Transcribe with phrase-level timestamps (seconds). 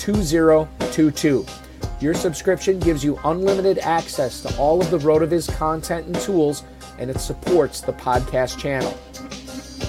[0.00, 1.48] DIO2022.
[2.00, 6.64] Your subscription gives you unlimited access to all of the RotoViz content and tools,
[6.98, 8.96] and it supports the podcast channel.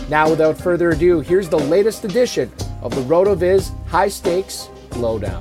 [0.10, 5.40] Now, without further ado, here's the latest edition of the RotoViz High Stakes Lowdown.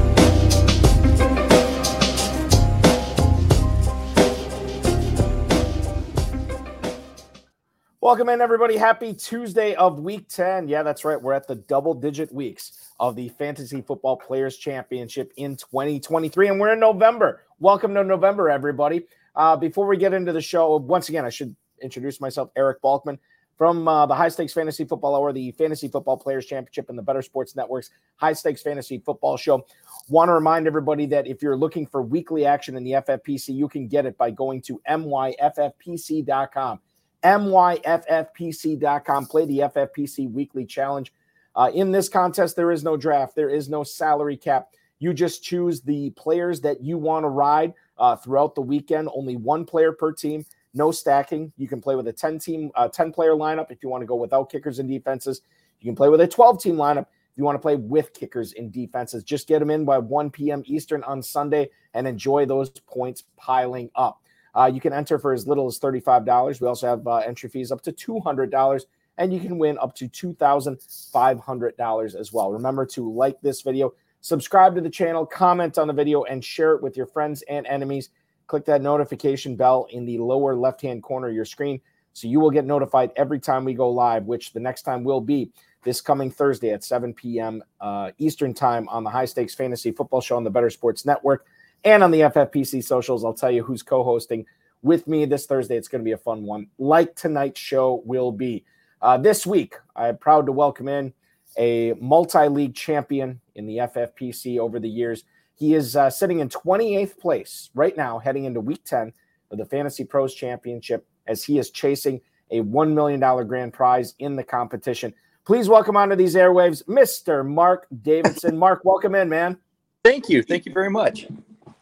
[8.01, 8.77] Welcome in, everybody.
[8.77, 10.69] Happy Tuesday of week 10.
[10.69, 11.21] Yeah, that's right.
[11.21, 16.61] We're at the double digit weeks of the Fantasy Football Players Championship in 2023, and
[16.61, 17.43] we're in November.
[17.59, 19.07] Welcome to November, everybody.
[19.35, 23.19] Uh, before we get into the show, once again, I should introduce myself, Eric Balkman
[23.61, 27.03] from uh, the High Stakes Fantasy Football Hour, the Fantasy Football Players Championship, and the
[27.03, 29.67] Better Sports Network's High Stakes Fantasy Football Show.
[30.09, 33.69] Want to remind everybody that if you're looking for weekly action in the FFPC, you
[33.69, 36.81] can get it by going to myffpc.com.
[37.23, 39.27] myffpc.com.
[39.27, 41.13] Play the FFPC Weekly Challenge
[41.61, 44.69] uh, in this contest, there is no draft, there is no salary cap.
[44.99, 49.11] You just choose the players that you want to ride uh, throughout the weekend.
[49.15, 51.53] Only one player per team, no stacking.
[51.59, 54.07] You can play with a 10 team, uh, 10 player lineup if you want to
[54.07, 55.43] go without kickers and defenses.
[55.83, 58.55] You can play with a 12 team lineup if you want to play with kickers
[58.55, 59.23] and defenses.
[59.23, 60.63] Just get them in by 1 p.m.
[60.65, 64.23] Eastern on Sunday and enjoy those points piling up.
[64.55, 66.59] Uh, you can enter for as little as $35.
[66.63, 68.81] We also have uh, entry fees up to $200
[69.21, 72.51] and you can win up to $2,500 as well.
[72.51, 73.93] Remember to like this video,
[74.23, 77.67] subscribe to the channel, comment on the video, and share it with your friends and
[77.67, 78.09] enemies.
[78.47, 81.83] Click that notification bell in the lower left hand corner of your screen
[82.15, 85.21] so you will get notified every time we go live, which the next time will
[85.21, 85.53] be
[85.85, 87.63] this coming Thursday at 7 p.m.
[87.79, 91.45] Uh, Eastern Time on the High Stakes Fantasy Football Show on the Better Sports Network
[91.85, 93.23] and on the FFPC socials.
[93.23, 94.47] I'll tell you who's co hosting
[94.81, 95.77] with me this Thursday.
[95.77, 98.65] It's going to be a fun one, like tonight's show will be.
[99.03, 101.13] Uh, this week, I'm proud to welcome in
[101.57, 105.25] a multi league champion in the FFPC over the years.
[105.55, 109.13] He is uh, sitting in 28th place right now, heading into week 10
[109.51, 114.37] of the Fantasy Pros Championship as he is chasing a $1 million grand prize in
[114.37, 115.15] the competition.
[115.47, 117.47] Please welcome onto these airwaves, Mr.
[117.47, 118.57] Marc Davidson.
[118.59, 119.59] Marc, welcome in, man.
[120.05, 120.43] Thank you.
[120.43, 121.27] Thank you very much.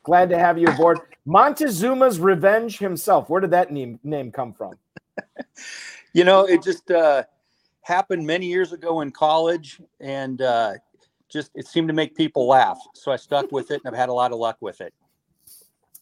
[0.04, 0.98] Glad to have you aboard.
[1.26, 3.28] Montezuma's Revenge himself.
[3.28, 4.74] Where did that name, name come from?
[6.18, 7.22] you know, it just uh,
[7.82, 10.72] happened many years ago in college, and uh,
[11.28, 12.78] just it seemed to make people laugh.
[12.94, 14.92] So I stuck with it, and I've had a lot of luck with it.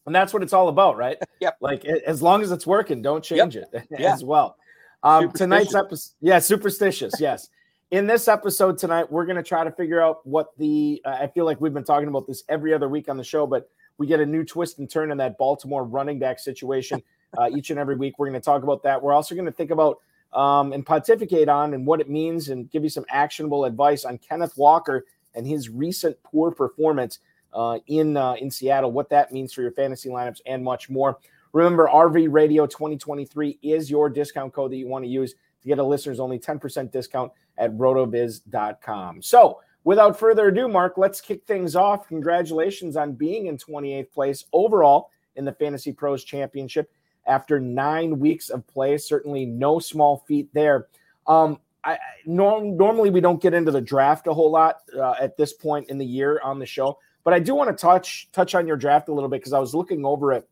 [0.06, 1.18] And that's what it's all about, right?
[1.40, 1.58] Yep.
[1.60, 3.68] Like as long as it's working, don't change yep.
[3.74, 4.14] it yeah.
[4.14, 4.56] as well.
[5.02, 7.50] Um, tonight's episode, yeah, superstitious, yes.
[7.90, 11.02] In this episode tonight, we're going to try to figure out what the.
[11.04, 13.46] Uh, I feel like we've been talking about this every other week on the show,
[13.46, 13.68] but
[13.98, 17.02] we get a new twist and turn in that Baltimore running back situation
[17.36, 18.18] uh, each and every week.
[18.18, 19.02] We're going to talk about that.
[19.02, 19.98] We're also going to think about
[20.32, 24.18] um, and pontificate on and what it means and give you some actionable advice on
[24.18, 27.20] Kenneth Walker and his recent poor performance
[27.52, 31.18] uh, in uh, in Seattle, what that means for your fantasy lineups and much more.
[31.52, 35.78] Remember, RV Radio 2023 is your discount code that you want to use to get
[35.78, 39.22] a listeners only 10% discount at rotoviz.com.
[39.22, 42.08] So, without further ado, Mark, let's kick things off.
[42.08, 46.90] Congratulations on being in 28th place overall in the Fantasy Pros Championship
[47.26, 48.96] after nine weeks of play.
[48.98, 50.88] Certainly no small feat there.
[51.26, 55.36] Um, I, norm, normally we don't get into the draft a whole lot uh, at
[55.36, 58.54] this point in the year on the show, but I do want to touch touch
[58.54, 60.48] on your draft a little bit because I was looking over it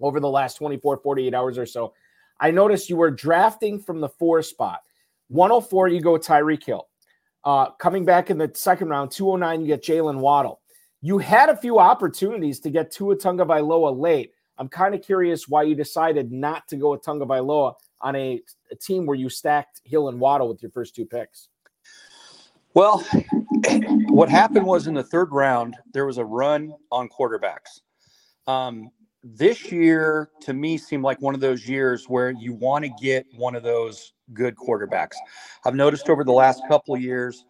[0.00, 1.92] over the last 24, 48 hours or so.
[2.40, 4.80] I noticed you were drafting from the four spot.
[5.28, 6.88] 104, you go Tyreek Hill.
[7.44, 10.60] Uh, coming back in the second round, 209, you get Jalen Waddle.
[11.02, 14.32] You had a few opportunities to get Tua Tagovailoa late.
[14.58, 18.40] I'm kind of curious why you decided not to go with Tua Tagovailoa on a,
[18.70, 21.48] a, team where you stacked Hill and Waddle with your first two picks.
[22.74, 23.04] Well,
[24.08, 27.80] what happened was in the third round, there was a run on quarterbacks.
[28.46, 28.90] Um,
[29.22, 33.26] this year, to me, seemed like one of those years where you want to get
[33.36, 35.14] one of those good quarterbacks.
[35.64, 37.46] I've noticed over the last couple of years,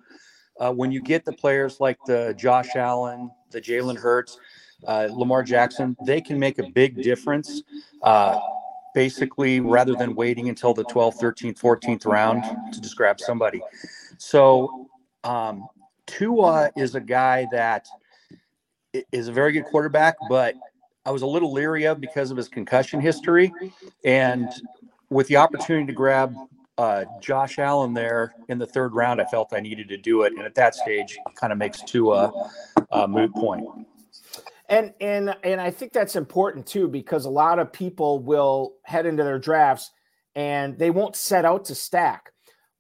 [0.61, 4.39] uh, when you get the players like the Josh Allen, the Jalen Hurts,
[4.87, 7.63] uh, Lamar Jackson, they can make a big difference.
[8.03, 8.39] Uh,
[8.95, 13.61] basically, rather than waiting until the 12th, 13th, 14th round to just grab somebody.
[14.19, 14.89] So,
[15.25, 15.67] um,
[16.07, 17.89] Tua is a guy that
[19.11, 20.55] is a very good quarterback, but
[21.05, 23.53] I was a little leery of because of his concussion history.
[24.05, 24.49] And
[25.11, 26.35] with the opportunity to grab
[26.79, 30.33] uh, Josh Allen there in the third round, I felt I needed to do it,
[30.33, 32.51] and at that stage, kind of makes Tua
[32.91, 33.65] a moot point.
[34.69, 39.05] And and and I think that's important too because a lot of people will head
[39.05, 39.91] into their drafts
[40.35, 42.33] and they won't set out to stack,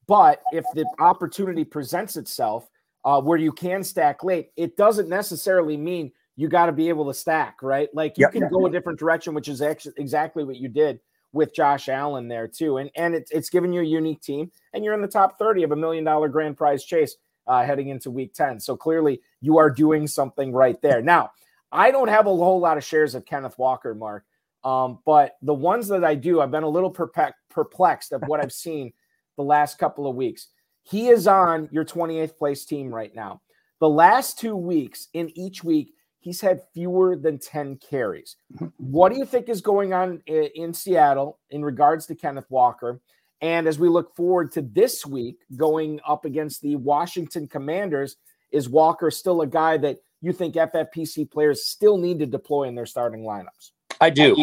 [0.07, 2.69] but if the opportunity presents itself
[3.05, 7.07] uh, where you can stack late, it doesn't necessarily mean you got to be able
[7.07, 7.89] to stack, right?
[7.95, 8.33] Like you yep.
[8.33, 11.01] can go a different direction, which is actually exactly what you did
[11.33, 12.79] with Josh Allen there too.
[12.79, 15.65] And and it's it's giving you a unique team, and you're in the top 30
[15.65, 17.17] of a million dollar grand prize chase
[17.47, 18.61] uh, heading into week 10.
[18.61, 21.03] So clearly you are doing something right there.
[21.03, 21.31] Now,
[21.75, 24.25] I don't have a whole lot of shares of Kenneth Walker, Marc.
[24.63, 28.53] Um, but the ones that I do, I've been a little perplexed of what I've
[28.53, 28.93] seen
[29.37, 30.49] the last couple of weeks.
[30.85, 33.43] He is on your 28th place team right now.
[33.81, 38.37] The last two weeks, in each week, he's had fewer than 10 carries.
[38.77, 43.01] What do you think is going on in Seattle in regards to Kenneth Walker?
[43.41, 48.17] And as we look forward to this week going up against the Washington Commanders,
[48.55, 52.75] is Walker still a guy that you think FFPC players still need to deploy in
[52.75, 53.73] their starting lineups?
[54.01, 54.35] I do.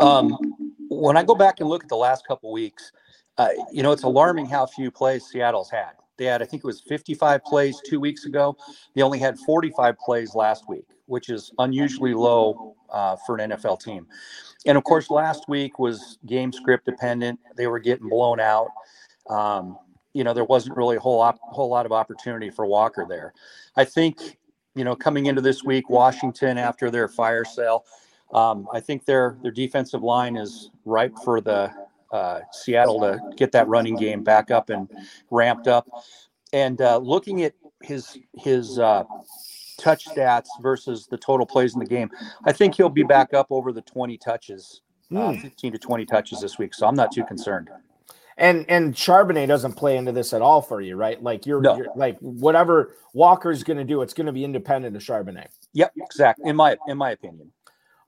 [0.00, 0.36] Um,
[0.88, 2.92] when I go back and look at the last couple weeks,
[3.38, 5.92] uh, you know, it's alarming how few plays Seattle's had.
[6.16, 8.56] They had, I think it was 55 plays two weeks ago.
[8.94, 13.80] They only had 45 plays last week which is unusually low uh, for an NFL
[13.80, 14.06] team.
[14.66, 17.38] And of course, last week was game script dependent.
[17.56, 18.68] They were getting blown out.
[19.28, 19.78] Um,
[20.14, 23.34] you know, there wasn't really a whole op- whole lot of opportunity for Walker there.
[23.76, 24.38] I think,
[24.74, 27.84] you know, coming into this week, Washington after their fire sale,
[28.32, 31.72] um, I think their their defensive line is ripe for the
[32.10, 34.90] uh, Seattle to get that running game back up and
[35.30, 35.88] ramped up.
[36.52, 39.04] And uh, looking at his his uh,
[39.78, 42.10] touch stats versus the total plays in the game,
[42.44, 45.18] I think he'll be back up over the 20 touches, mm.
[45.18, 45.40] uh, hmm.
[45.40, 46.74] 15 to 20 touches this week.
[46.74, 47.70] So I'm not too concerned.
[48.36, 51.22] And and Charbonnet doesn't play into this at all for you, right?
[51.22, 51.76] Like you're, no.
[51.76, 55.48] you're like whatever Walker's going to do, it's going to be independent of Charbonnet.
[55.72, 56.50] Yep, exactly.
[56.50, 57.52] In my in my opinion.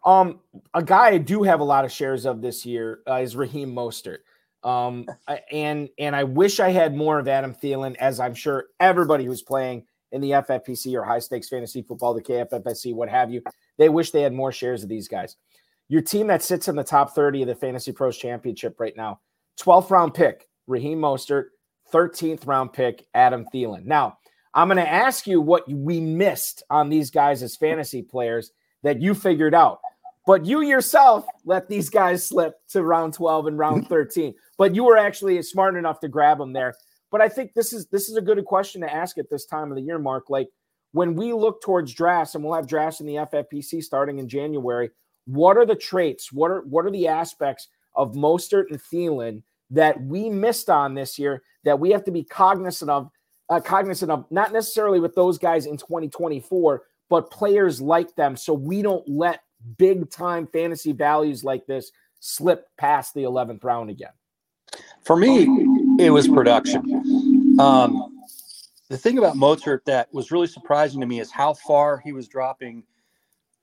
[0.05, 0.39] Um,
[0.73, 3.75] a guy I do have a lot of shares of this year uh, is Raheem
[3.75, 4.19] Mostert.
[4.63, 5.07] Um,
[5.53, 9.43] and and I wish I had more of Adam Thielen, as I'm sure everybody who's
[9.43, 13.43] playing in the FFPC or high stakes fantasy football, the KFFSC, what have you.
[13.79, 15.37] They wish they had more shares of these guys.
[15.89, 19.21] Your team that sits in the top 30 of the Fantasy Pros Championship right now,
[19.61, 21.47] 12th round pick, Raheem Mostert,
[21.93, 23.85] 13th round pick, Adam Thielen.
[23.85, 24.19] Now,
[24.55, 29.01] I'm going to ask you what we missed on these guys as fantasy players that
[29.01, 29.81] you figured out.
[30.27, 34.35] But you yourself let these guys slip to round 12 and round 13.
[34.59, 36.75] But you were actually smart enough to grab them there.
[37.11, 39.71] But I think this is this is a good question to ask at this time
[39.71, 40.29] of the year, Marc.
[40.29, 40.49] Like
[40.93, 44.91] when we look towards drafts, and we'll have drafts in the FFPC starting in January.
[45.27, 46.33] What are the traits?
[46.33, 51.19] What are what are the aspects of Mostert and Thielen that we missed on this
[51.19, 53.11] year that we have to be cognizant of?
[53.49, 58.53] Uh, cognizant of not necessarily with those guys in 2024, but players like them, so
[58.53, 59.41] we don't let
[59.79, 64.11] big time fantasy values like this slip past the 11th round again.
[65.05, 65.47] For me,
[65.99, 67.61] it was production.
[67.61, 68.19] Um,
[68.89, 72.29] the thing about Mostert that was really surprising to me is how far he was
[72.29, 72.83] dropping,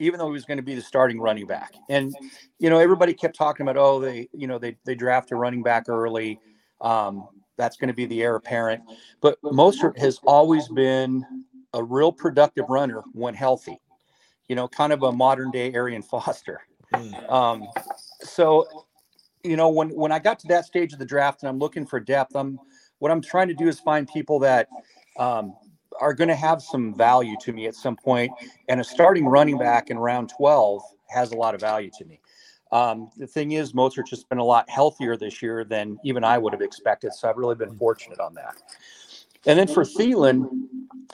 [0.03, 1.74] even though he was going to be the starting running back.
[1.89, 2.15] And
[2.60, 5.63] you know, everybody kept talking about, oh, they, you know, they they draft a running
[5.63, 6.39] back early.
[6.81, 8.83] Um, that's going to be the heir apparent.
[9.22, 11.25] But Mostert has always been
[11.74, 13.79] a real productive runner when healthy.
[14.48, 16.62] You know, kind of a modern day Arian Foster.
[16.93, 17.31] Mm.
[17.31, 17.67] Um,
[18.22, 18.67] so,
[19.43, 21.86] you know, when when I got to that stage of the draft and I'm looking
[21.86, 22.60] for depth, I'm
[23.00, 24.67] what I'm trying to do is find people that
[25.17, 25.55] um,
[26.00, 28.32] are going to have some value to me at some point,
[28.68, 32.20] and a starting running back in round 12 has a lot of value to me.
[32.72, 36.40] Um, the thing is, Mostert just been a lot healthier this year than even I
[36.40, 38.56] would have expected, so I've really been fortunate on that.
[39.46, 40.48] And then for Thielen,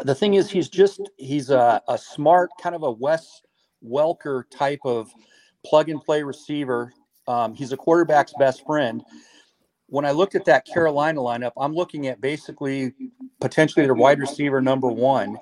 [0.03, 3.41] the thing is, he's just he's a, a smart kind of a Wes
[3.85, 5.11] Welker type of
[5.65, 6.93] plug and play receiver.
[7.27, 9.03] Um, he's a quarterback's best friend.
[9.89, 12.93] When I looked at that Carolina lineup, I'm looking at basically
[13.41, 15.37] potentially their wide receiver number one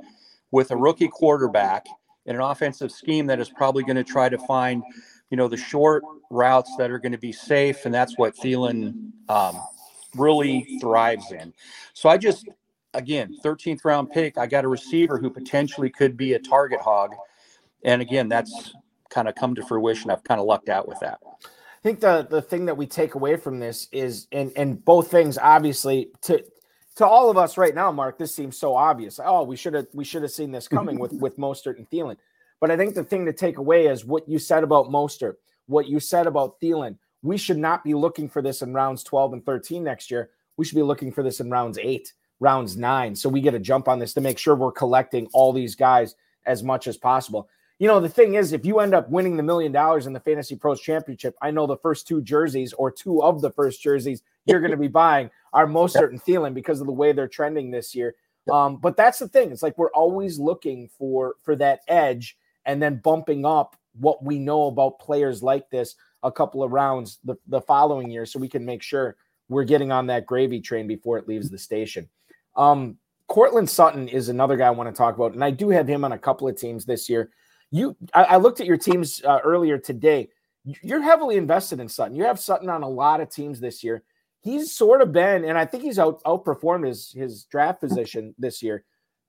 [0.52, 1.86] with a rookie quarterback
[2.26, 4.84] in an offensive scheme that is probably going to try to find,
[5.30, 9.12] you know, the short routes that are going to be safe, and that's what Thielen
[9.30, 9.60] um,
[10.16, 11.54] really thrives in.
[11.94, 12.48] So I just
[12.98, 14.38] again, 13th round pick.
[14.38, 17.14] I got a receiver who potentially could be a target hog.
[17.84, 18.74] And again, that's
[19.10, 20.10] kind of come to fruition.
[20.10, 21.20] I've kind of lucked out with that.
[21.88, 25.10] I think the the thing that we take away from this is and and both
[25.10, 26.44] things obviously to
[26.98, 29.22] to all of us right now, Marc, this seems so obvious.
[29.24, 30.76] Oh, we should have we should have seen this mm-hmm.
[30.76, 32.18] coming with with Mostert and Thielen.
[32.60, 35.36] But I think the thing to take away is what you said about Mostert,
[35.68, 36.98] what you said about Thielen.
[37.24, 40.32] We should not be looking for this in rounds 12 and 13 next year.
[40.58, 43.16] We should be looking for this in rounds eight rounds nine.
[43.16, 46.16] So we get a jump on this to make sure we're collecting all these guys
[46.46, 47.48] as much as possible.
[47.80, 50.20] You know, the thing is, if you end up winning the million dollars in the
[50.20, 54.24] Fantasy Pros Championship, I know the first two jerseys or two of the first jerseys
[54.46, 57.70] you're going to be buying are Mostert certain Thielen because of the way they're trending
[57.70, 58.16] this year.
[58.52, 59.52] Um, but that's the thing.
[59.52, 64.40] It's like we're always looking for for that edge and then bumping up what we
[64.40, 68.50] know about players like this a couple of rounds the, the following year so we
[68.50, 69.16] can make sure
[69.50, 72.10] we're getting on that gravy train before it leaves the station.
[72.56, 75.88] Um, Courtland Sutton is another guy I want to talk about, and I do have
[75.88, 77.30] him on a couple of teams this year.
[77.72, 80.30] You, I, I looked at your teams uh, earlier today.
[80.64, 82.16] You're heavily invested in Sutton.
[82.16, 84.04] You have Sutton on a lot of teams this year.
[84.42, 88.62] He's sort of been, and I think he's out outperformed his his draft position this
[88.62, 88.84] year.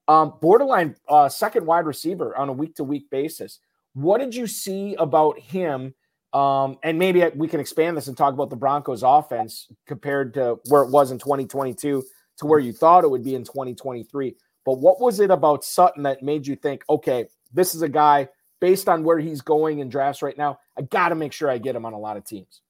[0.07, 3.59] Um, borderline uh, second wide receiver on a week to week basis.
[3.93, 5.93] What did you see about him?
[6.31, 10.59] Um, and maybe we can expand this and talk about the Broncos offense compared to
[10.67, 12.03] where it was in 2022
[12.37, 14.35] to where you thought it would be in 2023.
[14.65, 18.29] But what was it about Sutton that made you think, okay, this is a guy
[18.59, 20.59] based on where he's going in drafts right now?
[20.77, 22.61] I got to make sure I get him on a lot of teams.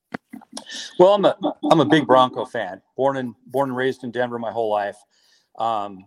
[0.97, 1.35] Well, I'm a
[1.71, 2.81] I'm a big Bronco fan.
[2.95, 4.97] Born and born and raised in Denver my whole life.
[5.57, 6.05] Um,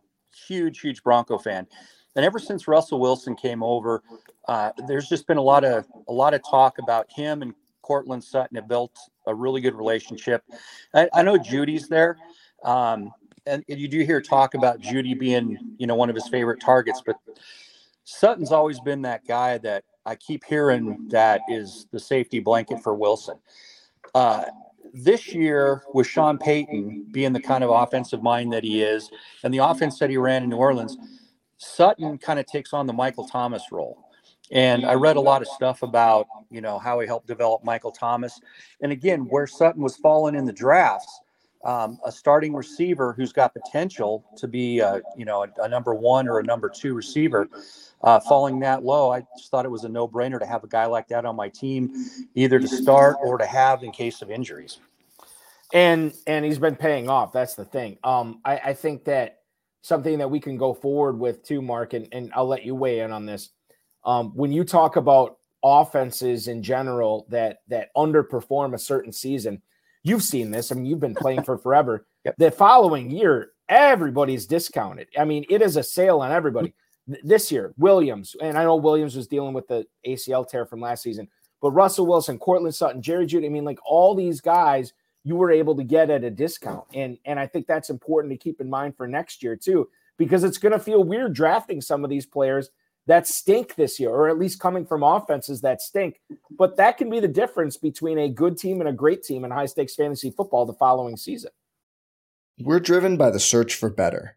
[0.49, 1.67] huge, huge Bronco fan.
[2.14, 4.02] And ever since Russell Wilson came over,
[4.49, 8.23] uh, there's just been a lot of a lot of talk about him and Courtland
[8.23, 10.43] Sutton have built a really good relationship.
[10.95, 12.17] I, I know Jeudy's there.
[12.64, 13.11] Um,
[13.47, 17.02] and you do hear talk about Jeudy being, you know, one of his favorite targets,
[17.05, 17.17] but
[18.04, 22.94] Sutton's always been that guy that I keep hearing that is the safety blanket for
[22.94, 23.37] Wilson.
[24.14, 24.44] Uh,
[24.92, 29.11] this year, with Sean Payton being the kind of offensive mind that he is,
[29.42, 30.97] and the offense that he ran in New Orleans,
[31.56, 34.04] Sutton kind of takes on the Michael Thomas role.
[34.50, 37.92] And I read a lot of stuff about, you know, how he helped develop Michael
[37.92, 38.38] Thomas.
[38.82, 41.21] And again, where Sutton was falling in the drafts,
[41.64, 45.94] um, a starting receiver who's got potential to be, a, you know, a, a number
[45.94, 47.49] one or a number two receiver,
[48.02, 50.87] uh, falling that low, I just thought it was a no-brainer to have a guy
[50.87, 51.92] like that on my team,
[52.35, 54.78] either to start or to have in case of injuries.
[55.73, 57.32] And and he's been paying off.
[57.32, 57.97] That's the thing.
[58.04, 59.38] Um, I, I think that
[59.80, 63.00] something that we can go forward with too, Marc, and, and I'll let you weigh
[63.00, 63.50] in on this.
[64.04, 69.62] Um, when you talk about offenses in general that that underperform a certain season,
[70.02, 70.73] You've seen this.
[70.73, 72.06] I mean, you've been playing for forever.
[72.25, 72.37] Yep.
[72.38, 75.09] The following year, everybody's discounted.
[75.18, 76.73] I mean, it is a sale on everybody.
[77.06, 81.02] This year, Williams, and I know Williams was dealing with the ACL tear from last
[81.02, 81.28] season,
[81.61, 84.92] but Russell Wilson, Courtland Sutton, Jerry Jeudy, I mean, like all these guys
[85.25, 86.85] you were able to get at a discount.
[86.94, 90.44] And and I think that's important to keep in mind for next year too, because
[90.44, 92.71] it's going to feel weird drafting some of these players
[93.06, 96.21] that stink this year, or at least coming from offenses that stink.
[96.50, 99.50] But that can be the difference between a good team and a great team in
[99.50, 101.50] high stakes fantasy football the following season.
[102.61, 104.37] We're driven by the search for better.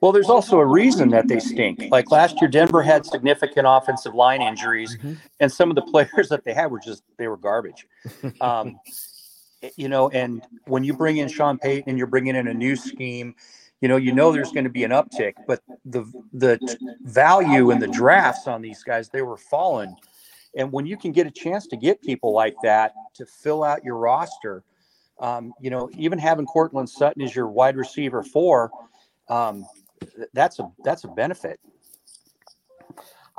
[0.00, 1.82] Well, there's also a reason that they stink.
[1.90, 5.14] Like last year, Denver had significant offensive line injuries, Mm-hmm.
[5.40, 7.86] and some of the players that they had were just they were garbage.
[8.40, 8.78] Um,
[9.76, 12.76] you know, and when you bring in Sean Payton and you're bringing in a new
[12.76, 13.34] scheme,
[13.80, 16.60] you know, you know there's going to be an uptick, but the the
[17.02, 19.96] value in the drafts on these guys they were falling,
[20.56, 23.84] and when you can get a chance to get people like that to fill out
[23.84, 24.62] your roster,
[25.18, 28.70] um, you know, even having Courtland Sutton as your wide receiver four.
[29.28, 29.66] Um,
[30.32, 31.60] that's a that's a benefit.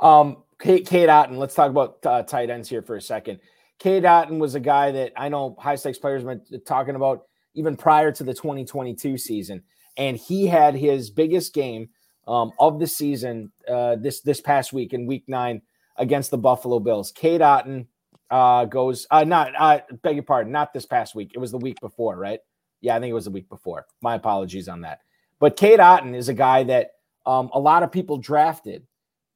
[0.00, 3.40] Um, Cade, Cade Otton, let's talk about uh, tight ends here for a second.
[3.78, 7.26] Cade Otton was a guy that I know high stakes players have been talking about
[7.54, 9.62] even prior to the 2022 season,
[9.96, 11.88] and he had his biggest game
[12.28, 15.62] um, of the season uh, this this past week in Week Nine
[15.96, 17.10] against the Buffalo Bills.
[17.10, 17.86] Cade Otton
[18.30, 21.32] uh, goes uh, not uh, beg your pardon, not this past week.
[21.34, 22.40] It was the week before, right?
[22.80, 23.86] Yeah, I think it was the week before.
[24.00, 25.00] My apologies on that.
[25.40, 26.92] But Cade Otton is a guy that
[27.26, 28.86] um, a lot of people drafted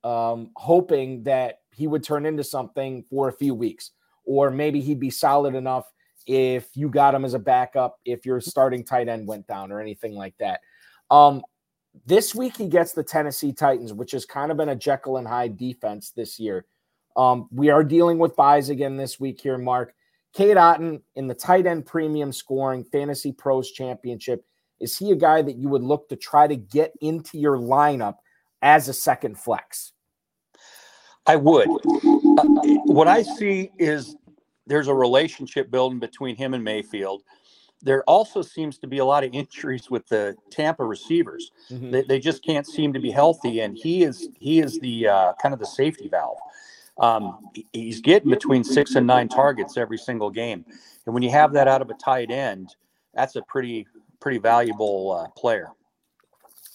[0.05, 3.91] um, hoping that he would turn into something for a few weeks,
[4.25, 5.91] or maybe he'd be solid enough
[6.27, 9.81] if you got him as a backup, if your starting tight end went down or
[9.81, 10.61] anything like that.
[11.11, 11.43] Um,
[12.07, 15.27] this week he gets the Tennessee Titans, which has kind of been a Jekyll and
[15.27, 16.67] Hyde defense this year.
[17.17, 19.95] Um, we are dealing with byes again this week here, Marc.
[20.33, 24.45] Cade Otton in the tight end premium scoring fantasy pros championship.
[24.85, 28.17] Is he a guy that you would look to try to get into your lineup
[28.61, 29.93] as a second flex?
[31.27, 31.71] I would.
[31.71, 32.45] Uh,
[32.85, 34.15] what I see is
[34.67, 37.23] there's a relationship building between him and Mayfield.
[37.81, 41.51] There also seems to be a lot of injuries with the Tampa receivers.
[41.71, 41.91] Mhm.
[41.91, 45.33] They, they just can't seem to be healthy, and he is he is the uh,
[45.41, 46.39] kind of the safety valve.
[46.99, 47.39] Um,
[47.73, 50.67] he's getting between six and nine targets every single game,
[51.07, 52.77] and when you have that out of a tight end,
[53.15, 53.87] that's a pretty
[54.25, 55.69] pretty valuable uh, player.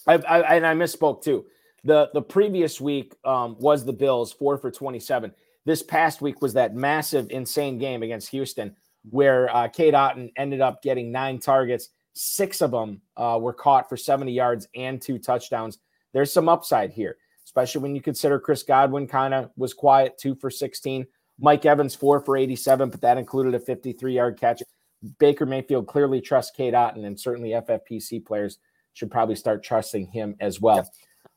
[0.06, 1.46] I, I and I misspoke too.
[1.82, 5.32] The the previous week um, was the Bills four for twenty seven.
[5.66, 8.76] This past week was that massive, insane game against Houston
[9.10, 11.88] where uh, Cade Otton ended up getting nine targets.
[12.12, 15.78] Six of them uh, were caught for seventy yards and two touchdowns.
[16.12, 20.36] There's some upside here, especially when you consider Chris Godwin kind of was quiet, two
[20.36, 21.04] for sixteen.
[21.40, 24.62] Mike Evans four for eighty seven, but that included a fifty three yard catch.
[25.18, 28.58] Baker Mayfield clearly trusts Cade Otton, and certainly FFPC players
[28.92, 30.90] should probably start trusting him as well.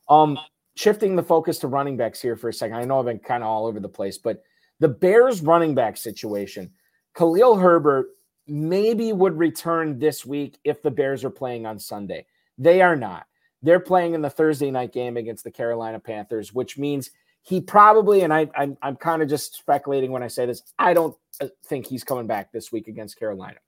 [0.08, 0.38] Um,
[0.76, 2.76] shifting the focus to running backs here for a second.
[2.76, 4.42] I know I've been kind of all over the place, but
[4.80, 6.72] the Bears running back situation,
[7.16, 8.08] Khalil Herbert
[8.46, 12.26] maybe would return this week if the Bears are playing on Sunday.
[12.58, 13.26] They are not.
[13.62, 17.10] They're playing in the Thursday night game against the Carolina Panthers, which means
[17.44, 20.94] he probably, and I, I'm, I'm kind of just speculating when I say this, I
[20.94, 23.58] don't uh, think he's coming back this week against Carolina.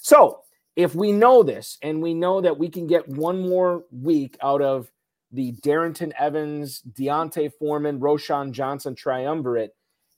[0.00, 0.40] So
[0.74, 4.62] if we know this and we know that we can get one more week out
[4.62, 4.90] of
[5.32, 9.74] the Darrynton Evans, D'Onta Foreman, Roschon Johnson triumvirate,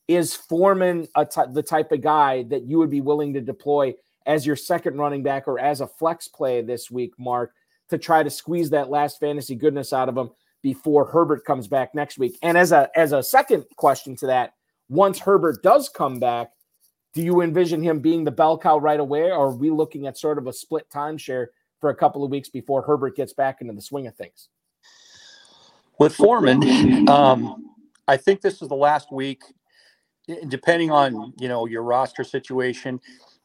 [0.06, 3.94] is Foreman the type of guy that you would be willing to deploy
[4.26, 7.52] as your second running back or as a flex play this week, Marc,
[7.90, 10.30] to try to squeeze that last fantasy goodness out of him
[10.62, 12.38] before Herbert comes back next week?
[12.42, 14.54] And as a as a second question to that,
[14.88, 16.50] once Herbert does come back,
[17.14, 20.18] do you envision him being the bell cow right away, or are we looking at
[20.18, 21.46] sort of a split timeshare
[21.80, 24.48] for a couple of weeks before Herbert gets back into the swing of things?
[25.98, 27.74] With Foreman, um,
[28.06, 29.42] I think this is the last week,
[30.48, 33.00] depending on you know your roster situation.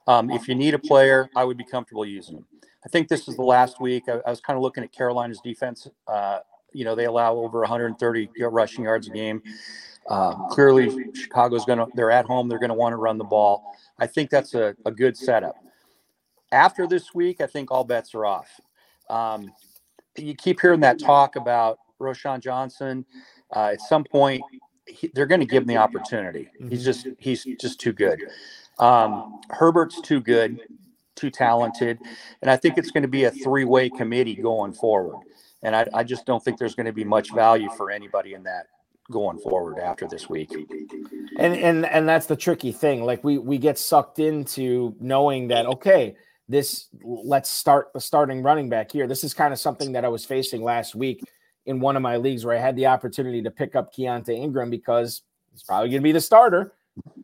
[0.06, 2.46] Um, if you need a player, I would be comfortable using him.
[2.86, 4.04] I think this is the last week.
[4.10, 5.88] I, I was kind of looking at Carolina's defense.
[6.08, 6.40] Uh,
[6.74, 9.42] you know, they allow over 130 rushing yards a game.
[10.08, 12.50] Uh, clearly, Chicago's going to, they're at home.
[12.50, 13.76] They're going to want to run the ball.
[14.00, 15.56] I think that's a, a good setup.
[16.52, 18.60] After this week, I think all bets are off.
[19.10, 19.52] Um,
[20.18, 23.06] you keep hearing that talk about Roschon Johnson.
[23.56, 24.42] Uh, at some point,
[24.86, 26.50] he, they're going to give him the opportunity.
[26.70, 28.20] He's just he's just too good.
[28.80, 30.60] Um, Herbert's too good,
[31.16, 32.00] too talented,
[32.42, 35.26] and I think it's going to be a three-way committee going forward.
[35.64, 38.44] And I, I just don't think there's going to be much value for anybody in
[38.44, 38.68] that
[39.12, 40.52] going forward after this week.
[41.38, 43.04] And and and that's the tricky thing.
[43.04, 46.16] Like we we get sucked into knowing that okay,
[46.48, 49.08] this let's start the starting running back here.
[49.08, 51.24] This is kind of something that I was facing last week
[51.66, 54.70] in one of my leagues where I had the opportunity to pick up Keaontay Ingram
[54.70, 55.22] because
[55.52, 56.74] he's probably going to be the starter,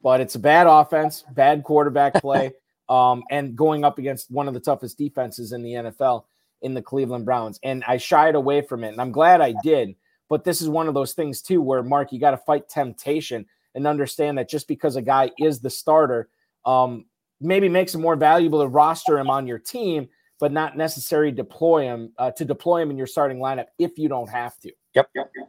[0.02, 2.54] but it's a bad offense, bad quarterback play,
[2.90, 6.24] um, and going up against one of the toughest defenses in the NFL
[6.62, 7.60] in the Cleveland Browns.
[7.64, 9.96] And I shied away from it, and I'm glad I did.
[10.28, 13.46] But this is one of those things too, where Marc, you got to fight temptation
[13.76, 16.30] and understand that just because a guy is the starter,
[16.66, 17.06] um,
[17.42, 21.84] maybe makes it more valuable to roster him on your team but not necessarily deploy
[21.84, 24.72] him uh, to deploy him in your starting lineup if you don't have to.
[24.96, 25.10] Yep.
[25.14, 25.48] yep, yep.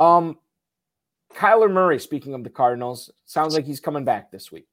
[0.00, 0.38] Um,
[1.34, 4.66] Kyler Murray, speaking of the Cardinals, sounds like he's coming back this week.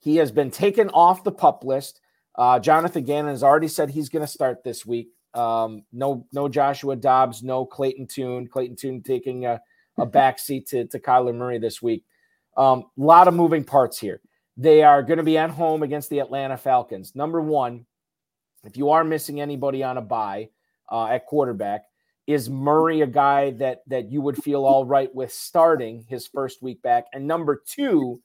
[0.00, 2.00] He has been taken off the pup list.
[2.36, 5.08] Uh, Jonathan Gannon has already said he's going to start this week.
[5.34, 8.46] Um, no, no Joshua Dobbs, no Clayton Tune.
[8.46, 9.60] Clayton Tune taking a,
[9.98, 12.04] a backseat to, to Kyler Murray this week.
[12.56, 14.20] A um, lot of moving parts here.
[14.56, 17.16] They are going to be at home against the Atlanta Falcons.
[17.16, 17.86] Number one,
[18.62, 20.50] if you are missing anybody on a bye
[20.90, 21.84] uh, at quarterback,
[22.26, 26.62] is Murray a guy that that you would feel all right with starting his first
[26.62, 27.04] week back?
[27.12, 28.22] And number two,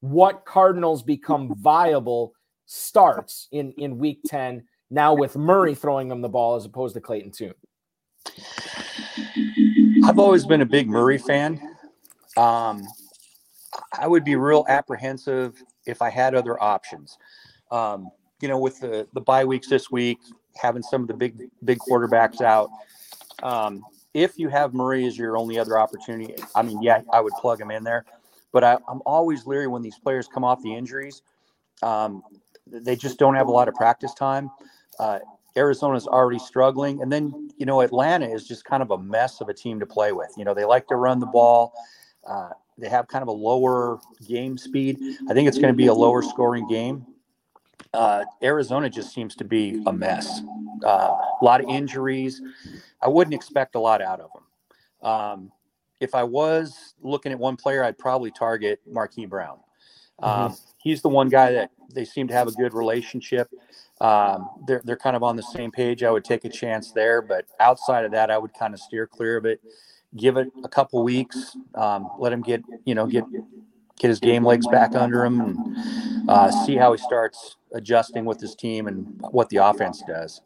[0.00, 2.34] what Cardinals become viable
[2.70, 7.00] starts in in week 10 now with Murray throwing them the ball as opposed to
[7.00, 7.54] Clayton Tune?
[10.04, 11.60] I've always been a big Murray fan.
[12.36, 12.86] Um,
[13.98, 17.18] I would be real apprehensive if I had other options.
[17.72, 18.08] Um,
[18.40, 20.18] you know, with the the bye weeks this week,
[20.56, 22.70] having some of the big big quarterbacks out.
[23.42, 23.82] Um,
[24.14, 27.60] if you have Murray as your only other opportunity, I mean, yeah, I would plug
[27.60, 28.04] him in there.
[28.52, 31.22] But I, am always leery when these players come off the injuries.
[31.82, 32.22] Um,
[32.70, 34.50] they just don't have a lot of practice time.
[34.98, 35.18] Uh,
[35.56, 39.48] Arizona's already struggling, and then you know Atlanta is just kind of a mess of
[39.48, 40.30] a team to play with.
[40.36, 41.72] You know, they like to run the ball.
[42.26, 44.98] Uh, they have kind of a lower game speed.
[45.28, 47.06] I think it's going to be a lower scoring game
[47.92, 50.42] uh, Arizona just seems to be a mess.
[50.84, 52.40] Uh, a lot of injuries.
[53.02, 55.10] I wouldn't expect a lot out of them.
[55.10, 55.52] Um,
[56.00, 59.58] if I was looking at one player, I'd probably target Marquise Brown.
[60.22, 60.54] Um, mm-hmm.
[60.78, 63.50] He's the one guy that they seem to have a good relationship.
[64.00, 66.02] Um, they're they're kind of on the same page.
[66.02, 69.06] I would take a chance there, but outside of that, I would kind of steer
[69.06, 69.60] clear of it.
[70.16, 71.56] Give it a couple weeks.
[71.74, 73.24] Um, let him get you know get
[73.98, 78.40] get his game legs back under him and uh, see how he starts adjusting with
[78.40, 80.40] his team and what the offense does.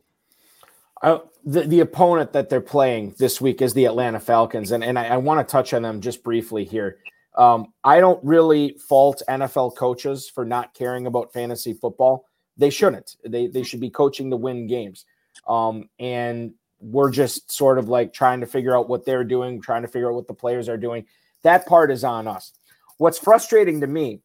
[1.03, 4.99] Uh, the, the opponent that they're playing this week is the Atlanta Falcons, and, and
[4.99, 6.99] I, I want to touch on them just briefly here.
[7.37, 12.27] Um, I don't really fault NFL coaches for not caring about fantasy football.
[12.57, 13.17] They shouldn't.
[13.25, 15.05] They they should be coaching to win games.
[15.49, 19.83] Um, and we're just sort of like trying to figure out what they're doing, trying
[19.83, 21.07] to figure out what the players are doing.
[21.43, 22.53] That part is on us.
[22.99, 24.21] What's frustrating to me,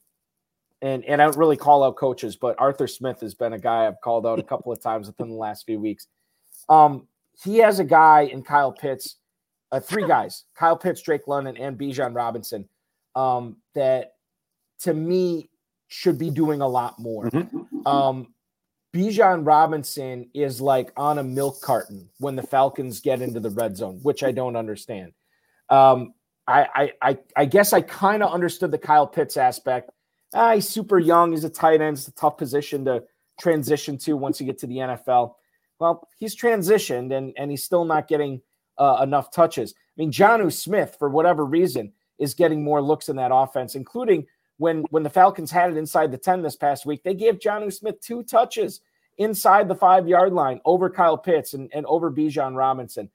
[0.82, 3.88] and and I don't really call out coaches, but Arthur Smith has been a guy
[3.88, 6.08] I've called out a couple of times within the last few weeks.
[6.68, 7.08] Um,
[7.44, 9.16] he has a guy in Kyle Pitts,
[9.72, 12.70] uh, three guys: Kyle Pitts, Drake London, and Bijan Robinson.
[13.16, 14.14] Um, that
[14.82, 15.50] to me
[15.88, 17.30] should be doing a lot more.
[17.30, 17.88] Mm-hmm.
[17.88, 18.34] Um,
[18.94, 23.78] Bijan Robinson is like on a milk carton when the Falcons get into the red
[23.78, 25.14] zone, which I don't understand.
[25.70, 26.14] Um,
[26.48, 29.92] I I I guess I kind of understood the Kyle Pitts aspect.
[30.34, 31.32] Ah, he's super young.
[31.32, 31.98] He's a tight end.
[31.98, 33.04] It's a tough position to
[33.40, 35.36] transition to once you get to the NFL.
[35.80, 38.42] Well, he's transitioned and and he's still not getting
[38.80, 39.74] uh, enough touches.
[39.78, 44.26] I mean, Jonnu Smith, for whatever reason, is getting more looks in that offense, including
[44.58, 47.04] when when the Falcons had it inside the 10 this past week.
[47.04, 48.82] They gave Jonnu Smith two touches
[49.18, 53.10] inside the five yard line over Kyle Pitts and, and over Bijan Robinson.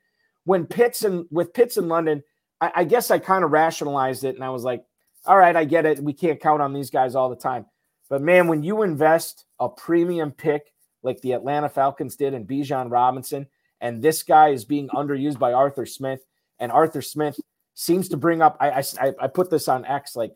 [0.45, 2.23] When Pitts and with Pitts in London,
[2.61, 4.85] I, I guess I kind of rationalized it and I was like,
[5.27, 6.01] all right, I get it.
[6.01, 7.67] We can't count on these guys all the time.
[8.11, 12.91] But man, when you invest a premium pick like the Atlanta Falcons did in Bijan
[12.91, 13.47] Robinson,
[13.81, 16.25] and this guy is being underused by Arthur Smith,
[16.59, 17.39] and Arthur Smith
[17.75, 20.35] seems to bring up, I, I, I put this on X, like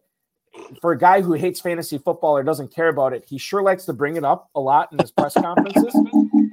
[0.81, 3.85] for a guy who hates fantasy football or doesn't care about it, he sure likes
[3.87, 5.95] to bring it up a lot in his press conferences.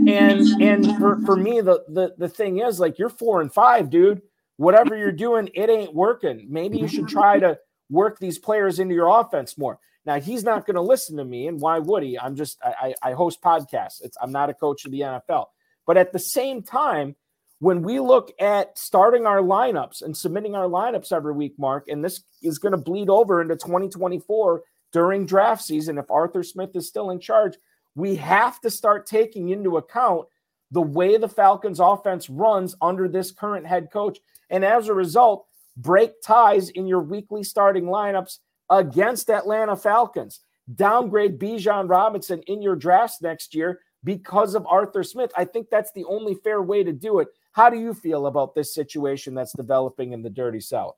[0.08, 3.89] And and for, for me, the, the the thing is like you're four and five,
[3.89, 4.21] dude
[4.58, 6.48] whatever you're doing, it ain't working.
[6.50, 7.58] Maybe you should try to
[7.89, 9.80] work these players into your offense more.
[10.06, 12.17] Now he's not going to listen to me, and why would he?
[12.17, 14.04] I'm just I, I host podcasts.
[14.04, 15.48] It's I'm not a coach of the NFL,
[15.88, 17.15] but at the same time,
[17.60, 22.04] when we look at starting our lineups and submitting our lineups every week, Marc, and
[22.04, 26.88] this is going to bleed over into 2024 during draft season, if Arthur Smith is
[26.88, 27.58] still in charge,
[27.96, 30.28] we have to start taking into account
[30.72, 34.20] the way the Falcons offense runs under this current head coach.
[34.50, 35.46] And as a result,
[35.78, 38.39] break ties in your weekly starting lineups
[38.70, 40.41] against Atlanta Falcons.
[40.74, 45.32] Downgrade Bijan Robinson in your drafts next year because of Arthur Smith.
[45.38, 47.28] I think that's the only fair way to do it.
[47.56, 50.98] How do you feel about this situation that's developing in the Dirty South?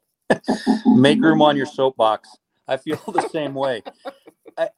[0.88, 2.30] Make room on your soapbox.
[2.68, 3.84] I feel the same way.
[4.58, 4.70] I,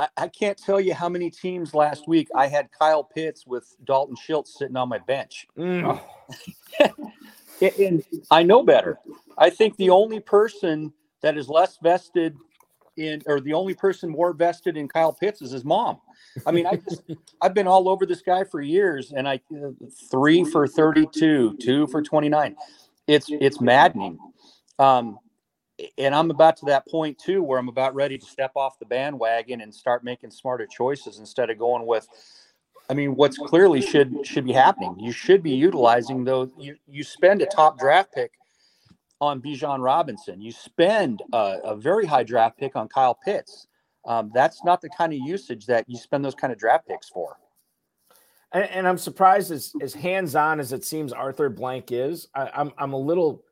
[0.00, 3.72] I, I can't tell you how many teams last week I had Kyle Pitts with
[3.84, 5.46] Dalton Schultz sitting on my bench.
[5.56, 6.00] Mm.
[7.62, 8.98] And- and I know better.
[9.38, 12.36] I think the only person that is less vested
[12.96, 15.98] in, or the only person more vested in Kyle Pitts is his mom.
[16.46, 17.02] I mean, I just,
[17.40, 19.70] I've been all over this guy for years, and I uh,
[20.10, 22.56] three for thirty-two, two for twenty-nine.
[23.06, 24.18] It's it's maddening.
[24.78, 25.18] Um,
[25.98, 28.86] and I'm about to that point too, where I'm about ready to step off the
[28.86, 32.06] bandwagon and start making smarter choices instead of going with.
[32.88, 34.96] I mean, what's clearly should should be happening.
[34.98, 36.50] You should be utilizing those.
[36.58, 38.32] You you spend a top draft pick
[39.20, 40.40] on Bijan Robinson.
[40.40, 43.66] You spend a, a very high draft pick on Kyle Pitts.
[44.06, 47.08] Um, that's not the kind of usage that you spend those kind of draft picks
[47.08, 47.36] for.
[48.52, 52.28] And, and I'm surprised as, as hands on as it seems Arthur Blank is.
[52.34, 53.42] I, I'm I'm a little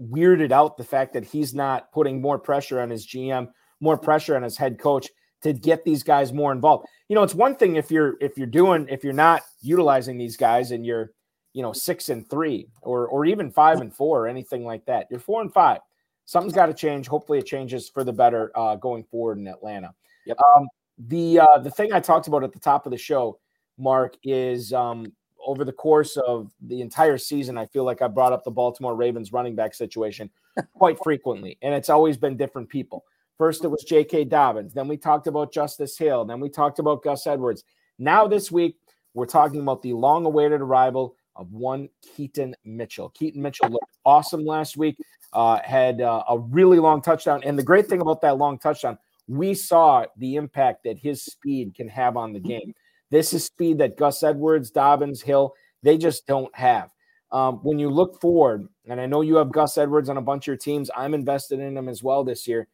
[0.00, 3.48] weirded out the fact that he's not putting more pressure on his GM,
[3.80, 5.08] more pressure on his head coach
[5.42, 6.86] to get these guys more involved.
[7.08, 10.36] You know, it's one thing if you're if you're doing if you're not utilizing these
[10.36, 11.12] guys and you're
[11.56, 15.06] you know six and three or or even five and four or anything like that.
[15.10, 15.80] You're four and five.
[16.26, 17.08] Something's got to change.
[17.08, 19.94] Hopefully, it changes for the better uh, going forward in Atlanta.
[20.26, 20.36] Yep.
[20.54, 23.38] Um, the uh, the thing I talked about at the top of the show,
[23.78, 25.06] Marc, is um,
[25.46, 28.94] over the course of the entire season, I feel like I brought up the Baltimore
[28.94, 30.28] Ravens running back situation
[30.74, 33.02] quite frequently, and it's always been different people.
[33.38, 34.24] First, it was J.K.
[34.24, 34.74] Dobbins.
[34.74, 36.26] Then we talked about Justice Hill.
[36.26, 37.64] Then we talked about Gus Edwards.
[37.98, 38.76] Now, this week,
[39.14, 43.10] we're talking about the long awaited arrival of one Keaton Mitchell.
[43.10, 44.96] Keaton Mitchell looked awesome last week,
[45.32, 47.42] uh, had uh, a really long touchdown.
[47.44, 51.74] And the great thing about that long touchdown, we saw the impact that his speed
[51.74, 52.74] can have on the game.
[53.10, 56.90] This is speed that Gus Edwards, Dobbins, Hill, they just don't have.
[57.32, 60.44] Um, when you look forward, and I know you have Gus Edwards on a bunch
[60.44, 62.68] of your teams, I'm invested in him as well this year.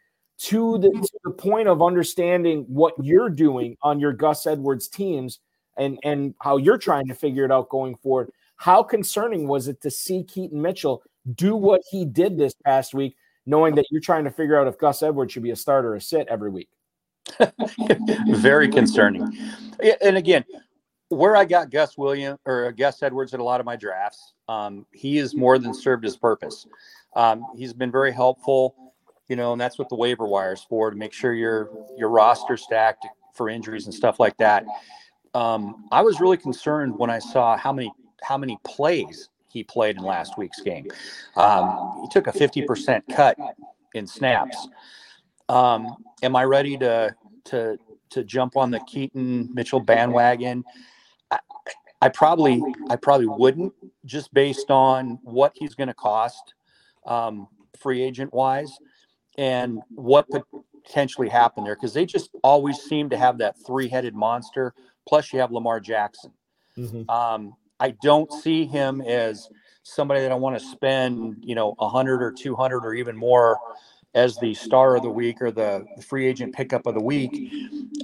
[0.46, 5.40] To the, to the point of understanding what you're doing on your Gus Edwards teams
[5.76, 8.30] and and how you're trying to figure it out going forward.
[8.62, 11.02] How concerning was it to see Keaton Mitchell
[11.34, 14.78] do what he did this past week, knowing that you're trying to figure out if
[14.78, 16.68] Gus Edwards should be a starter or a sit every week?
[18.28, 19.36] Very concerning.
[20.00, 20.44] And again,
[21.08, 24.86] where I got Gus William or Gus Edwards in a lot of my drafts, um,
[24.92, 26.64] he has more than served his purpose.
[27.16, 28.94] Um, he's been very helpful,
[29.26, 32.10] you know, and that's what the waiver wire is for to make sure your your
[32.10, 34.64] roster stacked for injuries and stuff like that.
[35.34, 37.92] Um, I was really concerned when I saw how many
[38.22, 40.88] how many plays he played in last week's game.
[41.36, 43.36] Um, he took a fifty percent cut
[43.94, 44.68] in snaps.
[45.48, 47.78] Um, am I ready to to
[48.10, 50.64] to jump on the Keaton Mitchell bandwagon?
[51.30, 51.38] I,
[52.00, 53.72] I probably I probably wouldn't
[54.04, 56.54] just based on what he's going to cost
[57.06, 58.76] um, free agent wise
[59.38, 60.42] and what could
[60.84, 64.74] potentially happen there because they just always seem to have that three headed monster.
[65.06, 66.32] Plus, you have Lamar Jackson.
[67.08, 69.48] Um, I don't see him as
[69.82, 73.16] somebody that I want to spend, you know, a hundred or two hundred or even
[73.16, 73.58] more
[74.14, 77.50] as the star of the week or the, the free agent pickup of the week,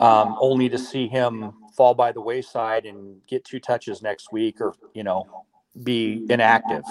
[0.00, 4.60] um, only to see him fall by the wayside and get two touches next week
[4.60, 5.44] or you know
[5.84, 6.84] be inactive.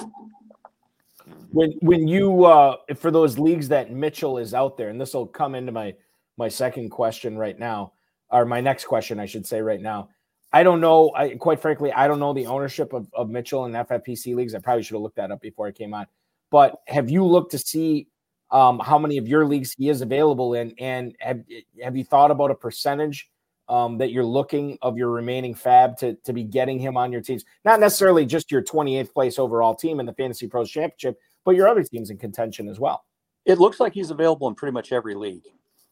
[1.52, 5.28] when when you uh for those leagues that Mitchell is out there, and this will
[5.28, 5.96] come into my
[6.38, 7.94] my second question right now,
[8.30, 10.10] or my next question, I should say right now.
[10.54, 11.12] I don't know.
[11.16, 14.56] I quite frankly, I don't know the ownership of, of Mitchell and FFPC leagues.
[14.56, 16.08] I probably should have looked that up before I came on.
[16.50, 18.08] But have you looked to see
[18.52, 21.42] um, how many of your leagues he is available in, and have
[21.84, 23.30] have you thought about a percentage
[23.68, 27.22] um, that you're looking of your remaining FAAB to to be getting him on your
[27.22, 27.44] teams?
[27.66, 31.68] Not necessarily just your 28th place overall team in the Fantasy Pros Championship, but your
[31.68, 33.04] other teams in contention as well.
[33.46, 35.44] It looks like he's available in pretty much every league.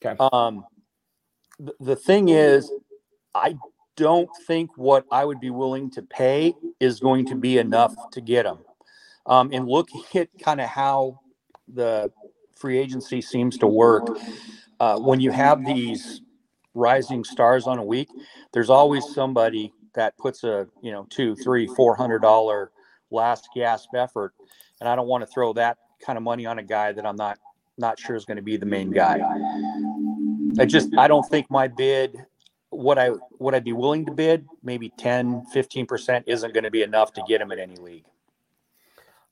[0.03, 0.15] Okay.
[0.31, 0.65] Um,
[1.59, 2.71] the, the thing is,
[3.33, 3.55] I
[3.95, 8.21] don't think what I would be willing to pay is going to be enough to
[8.21, 8.59] get him.
[9.25, 11.21] Um, and looking at kind of how
[11.67, 12.11] the
[12.55, 14.07] free agency seems to work,
[14.79, 16.21] uh, when you have these
[16.73, 18.09] rising stars on a week,
[18.53, 22.71] there's always somebody that puts a you know two, three, four hundred dollar
[23.11, 24.33] last gasp effort,
[24.79, 27.15] and I don't want to throw that kind of money on a guy that I'm
[27.15, 27.39] not
[27.77, 29.21] not sure is going to be the main guy.
[30.59, 32.25] I just I don't think my bid
[32.77, 36.83] what I what I'd be willing to bid, maybe 10, 15% isn't going to be
[36.83, 38.05] enough to get him in any league.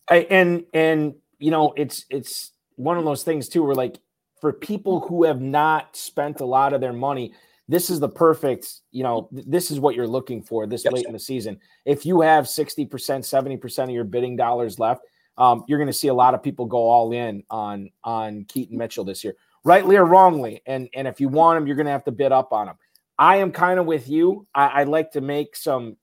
[0.10, 3.99] I, and and you know it's it's one of those things too where like
[4.41, 7.34] for people who have not spent a lot of their money
[7.69, 10.93] this is the perfect you know th- this is what you're looking for this Yep.
[10.93, 15.03] late in the season if you have 60% 70% of your bidding dollars left
[15.38, 18.77] um, you're going to see a lot of people go all in on on keaton
[18.77, 21.91] mitchell this year rightly or wrongly and and if you want him you're going to
[21.91, 22.75] have to bid up on him
[23.17, 25.97] i am kind of with you I, i like to make some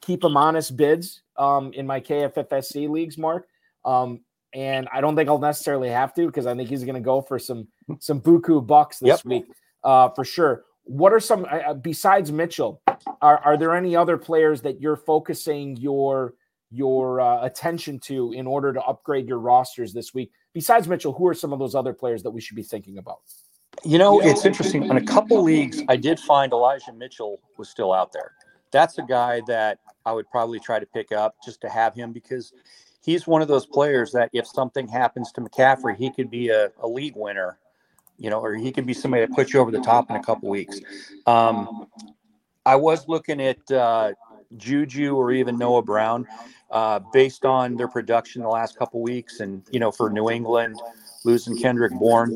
[0.00, 3.46] keep them honest bids um, in my kffsc leagues mark
[3.84, 4.20] um,
[4.54, 7.20] and I don't think I'll necessarily have to because I think he's going to go
[7.20, 7.68] for some
[7.98, 9.24] some buku bucks this Yep.
[9.24, 9.44] week
[9.84, 10.64] uh, for sure.
[10.84, 12.80] What are some uh, besides Mitchell?
[13.20, 16.34] Are are there any other players that you're focusing your
[16.70, 20.32] your uh, attention to in order to upgrade your rosters this week?
[20.54, 23.18] Besides Mitchell, who are some of those other players that we should be thinking about?
[23.84, 24.84] You know, it's interesting.
[24.84, 28.32] In a couple leagues, I did find Elijah Mitchell was still out there.
[28.70, 32.12] That's a guy that I would probably try to pick up just to have him
[32.12, 32.52] because
[33.02, 36.70] he's one of those players that if something happens to McCaffrey, he could be a,
[36.80, 37.58] a league winner,
[38.18, 40.22] you know, or he could be somebody that puts you over the top in a
[40.22, 40.80] couple weeks.
[41.26, 41.86] Um,
[42.66, 44.12] I was looking at uh,
[44.56, 46.26] Juju or even Noah Brown
[46.70, 50.78] uh, based on their production the last couple weeks, and you know, for New England
[51.28, 52.34] losing Kendrick Bourne,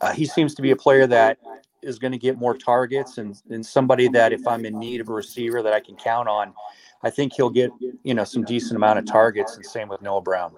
[0.00, 1.38] uh, he seems to be a player that
[1.82, 5.08] is going to get more targets and, and somebody that if I'm in need of
[5.08, 6.52] a receiver that I can count on,
[7.02, 7.70] I think he'll get
[8.04, 9.56] you know some decent amount of targets.
[9.56, 10.52] And same with Noah Brown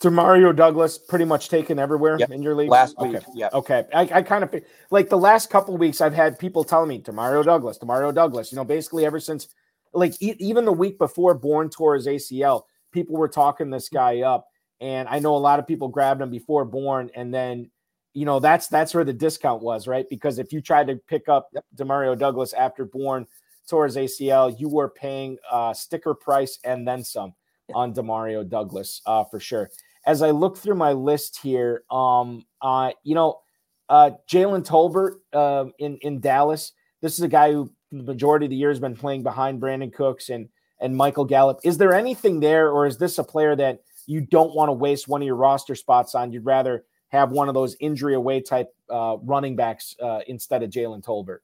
[0.00, 2.30] Demario Douglas, pretty much taken everywhere Yep.
[2.30, 3.12] in your league last Okay.
[3.12, 3.22] week.
[3.34, 4.54] Yeah, Okay, I, I kind of
[4.90, 6.00] like the last couple of weeks.
[6.00, 8.50] I've had people telling me Demario Douglas, Demario Douglas.
[8.50, 9.48] You know, basically ever since
[9.92, 14.20] like e- even the week before Bourne tore his ACL, people were talking this guy
[14.22, 14.48] up,
[14.80, 17.70] and I know a lot of people grabbed him before Bourne, and then
[18.14, 20.06] you know that's that's where the discount was, right?
[20.08, 23.26] Because if you tried to pick up Demario Douglas after Bourne
[23.68, 27.34] tore his ACL, you were paying uh, sticker price and then some
[27.74, 29.70] on Demario Douglas uh, for sure.
[30.06, 33.40] As I look through my list here, um, uh, you know,
[33.88, 36.72] uh, Jalen Tolbert uh, in in Dallas.
[37.02, 39.92] This is a guy who the majority of the year has been playing behind Brandin
[39.92, 40.48] Cooks and
[40.80, 41.60] and Michael Gallup.
[41.64, 45.06] Is there anything there, or is this a player that you don't want to waste
[45.06, 46.32] one of your roster spots on?
[46.32, 50.70] You'd rather have one of those injury away type uh, running backs uh, instead of
[50.70, 51.38] Jalen Tolbert.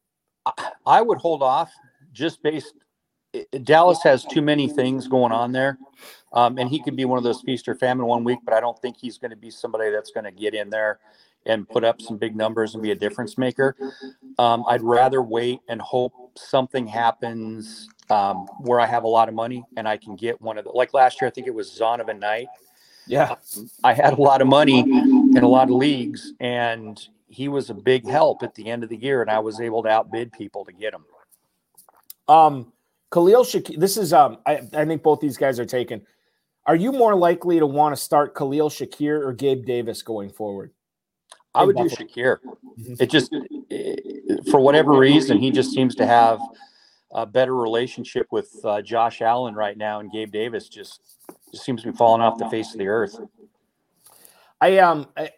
[0.85, 1.73] I would hold off
[2.13, 2.75] just based.
[3.63, 5.79] Dallas has too many things going on there,
[6.33, 8.41] um, and he could be one of those feast or famine one week.
[8.45, 10.99] But I don't think he's going to be somebody that's going to get in there
[11.45, 13.77] and put up some big numbers and be a difference maker.
[14.39, 19.35] Um, I'd rather wait and hope something happens um, where I have a lot of
[19.35, 21.29] money and I can get one of the like last year.
[21.29, 22.49] I think it was Zonovan Knight.
[23.07, 23.37] Yeah,
[23.85, 27.75] I had a lot of money in a lot of leagues, and he was a
[27.75, 30.65] big help at the end of the year, and I was able to outbid people
[30.65, 31.05] to get him.
[32.27, 32.73] Um,
[33.13, 33.79] Khalil Shakir.
[33.79, 34.39] This is um.
[34.45, 36.03] I, I think both these guys are taken.
[36.67, 40.73] Are you more likely to want to start Khalil Shakir or Gabe Davis going forward?
[41.55, 42.09] I would do Buffalo?
[42.09, 42.39] Shakir.
[42.79, 43.01] Mhm.
[43.01, 43.33] It just,
[43.71, 43.95] eh,
[44.51, 46.41] for whatever reason, he just seems to have
[47.17, 51.01] a better relationship with uh, Josh Allen right now, and Gabe Davis just,
[51.51, 53.19] just seems to be falling off the face of the earth.
[54.61, 55.31] I um I,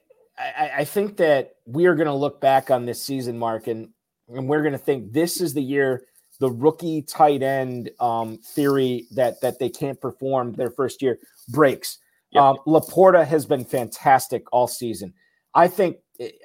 [0.79, 3.89] I, think that we are going to look back on this season, Mark, and
[4.29, 6.05] and we're going to think this is the year
[6.41, 11.99] the rookie tight end um, theory that that they can't perform their first year breaks.
[12.31, 12.43] Yep.
[12.43, 15.15] Um, Laporta has been fantastic all season.
[15.55, 15.97] I think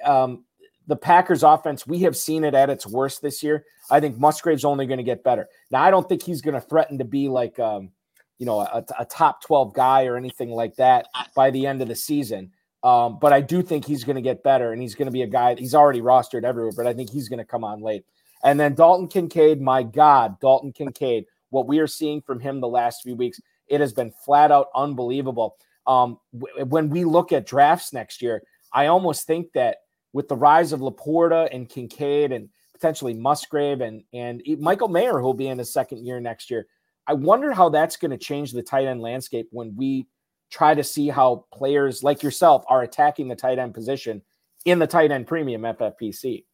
[0.04, 0.44] um,
[0.86, 3.64] the Packers offense, we have seen it at its worst this year.
[3.90, 5.48] I think Musgrave's only going to get better.
[5.70, 7.90] Now, I don't think he's going to threaten to be like, um,
[8.38, 11.88] you know, a, a top 12 guy or anything like that by the end of
[11.88, 12.52] the season.
[12.82, 15.22] Um, but I do think he's going to get better and he's going to be
[15.22, 18.04] a guy, he's already rostered everywhere, but I think he's going to come on late.
[18.42, 22.68] And then Dalton Kincaid, my God, Dalton Kincaid, what we are seeing from him the
[22.68, 25.56] last few weeks, it has been flat out unbelievable.
[25.86, 29.78] Um, w- when we look at drafts next year, I almost think that
[30.14, 35.34] with the rise of Laporta and Kincaid and potentially Musgrave and and Michael Mayer, who'll
[35.34, 36.66] be in his second year next year,
[37.06, 40.06] I wonder how that's going to change the tight end landscape when we
[40.50, 44.22] try to see how players like yourself are attacking the tight end position
[44.64, 46.44] in the tight end premium FFPC.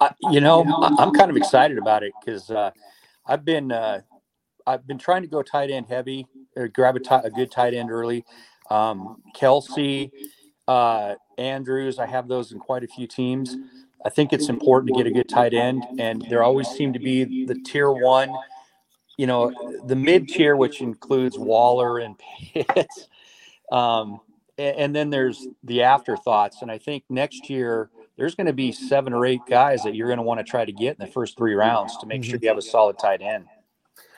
[0.00, 0.64] I, you know,
[0.98, 2.72] I'm kind of excited about it because uh,
[3.24, 4.00] I've been uh,
[4.66, 6.26] I've been trying to go tight end heavy
[6.56, 8.24] or grab a, good tight end early.
[8.70, 10.10] Um, Kelsey,
[10.70, 13.56] uh, Andrews, I have those in quite a few teams.
[14.06, 17.00] I think it's important to get a good tight end, and there always seem to
[17.00, 18.32] be the tier one,
[19.16, 19.52] you know,
[19.84, 22.14] the mid tier, which includes Waller and
[22.54, 23.08] Pitts.
[23.72, 24.20] Um,
[24.58, 26.62] and, then there's the afterthoughts.
[26.62, 30.08] And I think next year there's going to be seven or eight guys that you're
[30.08, 32.38] going to want to try to get in the first three rounds to make sure
[32.40, 33.46] you have a solid tight end.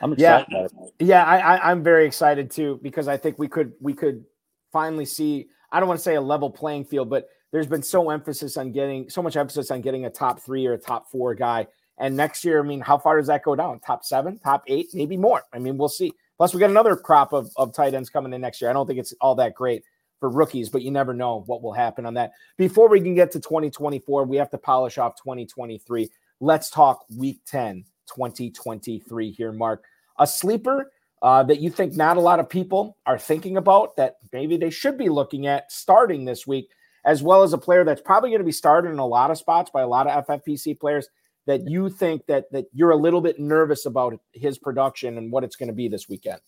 [0.00, 0.40] I'm Yeah.
[0.40, 0.94] excited about it.
[0.98, 4.24] Yeah, I, I I'm very excited too because I think we could we could
[4.70, 5.48] finally see.
[5.72, 8.70] I don't want to say a level playing field, but there's been so emphasis on
[8.72, 11.66] getting so much emphasis on getting a top three or a top four guy.
[11.98, 13.80] And next year, I mean, how far does that go down?
[13.80, 15.42] Top seven, top eight, maybe more.
[15.52, 16.12] I mean, we'll see.
[16.36, 18.70] Plus, we got another crop of, of tight ends coming in next year.
[18.70, 19.82] I don't think it's all that great
[20.18, 22.32] for rookies, but you never know what will happen on that.
[22.56, 26.08] Before we can get to 2024, we have to polish off 2023.
[26.40, 29.84] Let's talk week 10, 2023 here, Mark.
[30.18, 30.91] A sleeper
[31.22, 34.70] uh, that you think not a lot of people are thinking about that maybe they
[34.70, 36.68] should be looking at starting this week,
[37.04, 39.38] as well as a player that's probably going to be started in a lot of
[39.38, 41.08] spots by a lot of FFPC players
[41.46, 45.44] that you think that that you're a little bit nervous about his production and what
[45.44, 46.40] it's going to be this weekend.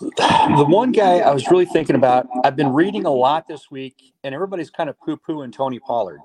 [0.00, 4.14] The one guy I was really thinking about, I've been reading a lot this week,
[4.22, 6.20] and everybody's kind of poo pooing Tony Pollard.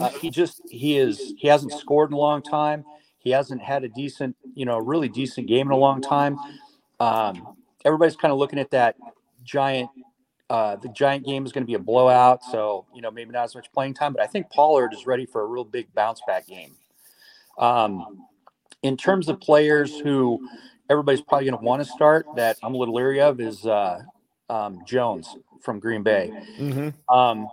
[0.00, 2.84] Uh, he just he is he hasn't scored in a long time.
[3.20, 6.38] He hasn't had a decent, you know, really decent game in a long time.
[6.98, 8.96] Um, everybody's kind of looking at that
[9.44, 9.90] giant.
[10.48, 13.44] Uh, the giant game is going to be a blowout, so you know maybe not
[13.44, 14.12] as much playing time.
[14.12, 16.72] But I think Pollard is ready for a real big bounce back game.
[17.58, 18.24] Um,
[18.82, 20.40] in terms of players who
[20.88, 24.02] everybody's probably going to want to start, that I'm a little leery of is uh,
[24.48, 26.32] um, Jones from Green Bay.
[26.58, 27.14] Mm-hmm.
[27.14, 27.48] Um,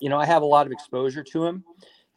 [0.00, 1.64] you know, I have a lot of exposure to him.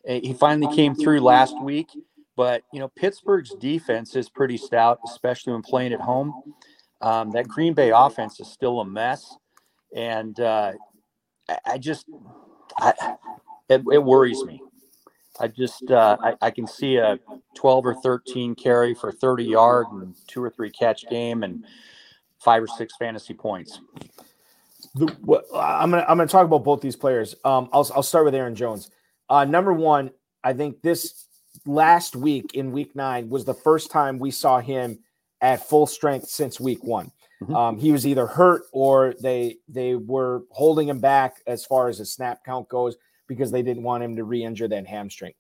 [0.06, 1.90] He finally came through last week,
[2.36, 6.54] but you know, Pittsburgh's defense is pretty stout, especially when playing at home.
[7.02, 9.36] Um, that Green Bay offense is still a mess,
[9.96, 10.74] and uh,
[11.50, 12.06] I, I just,
[12.78, 12.94] I,
[13.70, 14.62] it, it worries me.
[15.40, 17.20] I just, uh, I, I can see a
[17.56, 21.66] 12 or 13 carry for 30 yard and two or three catch game and
[22.40, 23.80] five or six fantasy points.
[24.96, 27.36] The, what, I'm gonna I'm gonna talk about both these players.
[27.44, 28.92] Um, I'll I'll start with Aaron Jones.
[29.28, 30.12] Uh, number one,
[30.44, 31.26] I think this
[31.66, 35.00] last week in week nine was the first time we saw him
[35.42, 37.12] at full strength since week one.
[37.42, 37.56] Mhm.
[37.56, 41.98] Um, he was either hurt or they they were holding him back as far as
[41.98, 42.96] his snap count goes
[43.28, 45.34] because they didn't want him to re-injure that hamstring.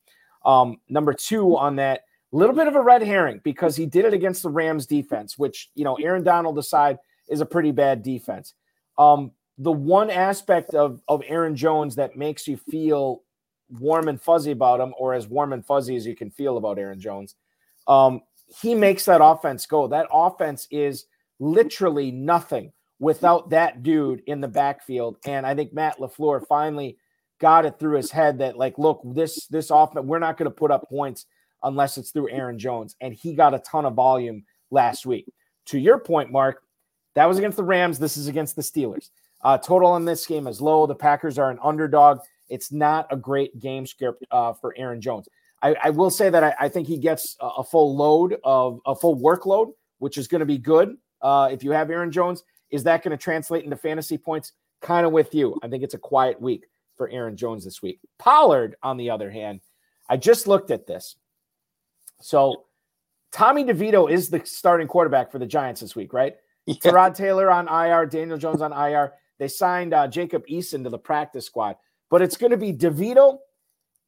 [0.45, 4.13] Um, number two on that, little bit of a red herring because he did it
[4.13, 6.99] against the Rams defense, which you know Aaron Donald aside
[7.29, 8.53] is a pretty bad defense.
[8.97, 13.22] Um, the one aspect of of Aaron Jones that makes you feel
[13.79, 16.79] warm and fuzzy about him, or as warm and fuzzy as you can feel about
[16.79, 17.35] Aaron Jones,
[17.87, 18.21] um,
[18.61, 19.87] he makes that offense go.
[19.87, 21.05] That offense is
[21.39, 25.17] literally nothing without that dude in the backfield.
[25.25, 26.97] And I think Matt Lafleur finally
[27.39, 30.55] got it through his head that like, look, this this offense, we're not going to
[30.55, 31.25] put up points
[31.63, 35.31] unless it's through Aaron Jones, and he got a ton of volume last week.
[35.67, 36.61] To your point, Mark,
[37.15, 37.99] that was against the Rams.
[37.99, 39.09] This is against the Steelers.
[39.41, 40.85] Uh, total on this game is low.
[40.87, 42.19] The Packers are an underdog.
[42.53, 45.27] It's not a great game script uh, for Aaron Jones.
[45.63, 48.93] I, I will say that I, I think he gets a, full load of a
[48.95, 50.95] full workload, which is going to be good.
[51.19, 54.51] Uh, if you have Aaron Jones, is that going to translate into fantasy points?
[54.81, 55.57] Kind of with you.
[55.63, 57.99] I think it's a quiet week for Aaron Jones this week.
[58.19, 59.61] Pollard, on the other hand,
[60.07, 61.15] I just looked at this.
[62.21, 62.65] So
[63.31, 66.35] Tommy DeVito is the starting quarterback for the Giants this week, right?
[66.67, 66.75] Yeah.
[66.75, 69.13] Tyrod Taylor on IR, Daniel Jones on IR.
[69.39, 71.77] They signed uh, Jacob Eason to the practice squad,
[72.13, 73.39] but it's going to be DeVito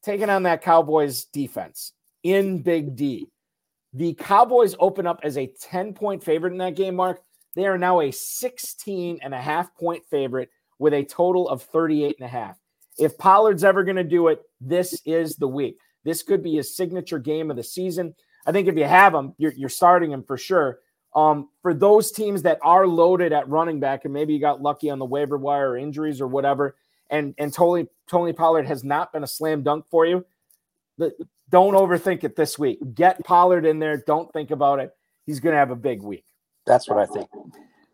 [0.03, 3.31] taking on that Cowboys defense in Big D.
[3.93, 7.23] The Cowboys open up as a 10 point favorite in that game, Mark.
[7.55, 12.17] They are now a 16 and a half point favorite with a total of 38
[12.19, 12.59] and a half.
[12.99, 15.79] If Pollard's ever going to do it, this is the week.
[16.03, 18.13] This could be his signature game of the season.
[18.45, 20.77] I think if you have him, you're, you're starting him for sure.
[21.15, 24.91] Um, for those teams that are loaded at running back, and maybe you got lucky
[24.91, 26.75] on the waiver wire or injuries or whatever,
[27.15, 30.25] and and Tony Tony Pollard has not been a slam dunk for you.
[30.97, 31.13] The,
[31.49, 32.79] don't overthink it this week.
[32.93, 33.97] Get Pollard in there.
[33.97, 34.91] Don't think about it.
[35.25, 36.25] He's going to have a big week.
[36.65, 37.29] That's what I think.